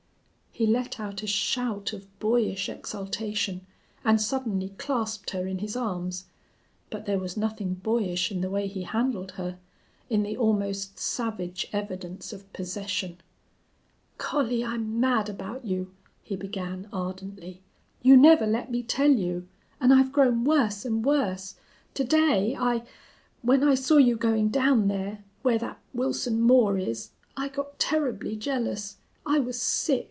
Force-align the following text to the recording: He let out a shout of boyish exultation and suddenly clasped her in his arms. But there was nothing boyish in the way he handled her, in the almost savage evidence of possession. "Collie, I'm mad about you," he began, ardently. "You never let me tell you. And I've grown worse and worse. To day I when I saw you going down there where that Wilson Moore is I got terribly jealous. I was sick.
He 0.53 0.67
let 0.67 0.99
out 0.99 1.23
a 1.23 1.27
shout 1.27 1.93
of 1.93 2.19
boyish 2.19 2.67
exultation 2.67 3.65
and 4.03 4.19
suddenly 4.21 4.73
clasped 4.77 5.29
her 5.29 5.47
in 5.47 5.59
his 5.59 5.77
arms. 5.77 6.25
But 6.89 7.05
there 7.05 7.17
was 7.19 7.37
nothing 7.37 7.75
boyish 7.75 8.31
in 8.33 8.41
the 8.41 8.49
way 8.49 8.67
he 8.67 8.81
handled 8.83 9.31
her, 9.33 9.57
in 10.09 10.23
the 10.23 10.35
almost 10.35 10.99
savage 10.99 11.67
evidence 11.71 12.33
of 12.33 12.51
possession. 12.51 13.19
"Collie, 14.17 14.61
I'm 14.63 14.99
mad 14.99 15.29
about 15.29 15.63
you," 15.63 15.93
he 16.21 16.35
began, 16.35 16.89
ardently. 16.91 17.61
"You 18.01 18.17
never 18.17 18.45
let 18.45 18.69
me 18.69 18.83
tell 18.83 19.11
you. 19.11 19.47
And 19.79 19.93
I've 19.93 20.11
grown 20.11 20.43
worse 20.43 20.83
and 20.83 21.05
worse. 21.05 21.55
To 21.93 22.03
day 22.03 22.57
I 22.59 22.83
when 23.41 23.63
I 23.63 23.75
saw 23.75 23.95
you 23.97 24.17
going 24.17 24.49
down 24.49 24.89
there 24.89 25.23
where 25.43 25.57
that 25.59 25.79
Wilson 25.93 26.41
Moore 26.41 26.77
is 26.77 27.11
I 27.37 27.47
got 27.47 27.79
terribly 27.79 28.35
jealous. 28.35 28.97
I 29.25 29.39
was 29.39 29.57
sick. 29.59 29.99